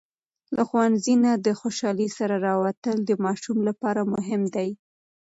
[0.55, 4.69] له ښوونځي نه د خوشالۍ سره راووتل د ماشوم لپاره مهم دی.